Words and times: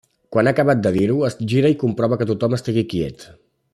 Quan 0.35 0.47
ha 0.47 0.53
acabat 0.55 0.79
de 0.85 0.91
dir-ho, 0.95 1.17
es 1.29 1.37
gira 1.51 1.71
i 1.73 1.77
comprova 1.85 2.19
que 2.23 2.29
tothom 2.31 2.57
estigui 2.59 2.85
quiet. 2.95 3.29